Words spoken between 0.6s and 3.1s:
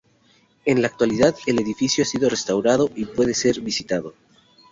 En la actualidad el edificio ha sido restaurado, y